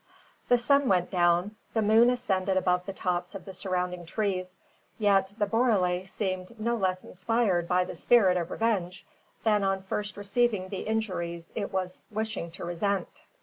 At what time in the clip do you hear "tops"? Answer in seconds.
2.91-3.35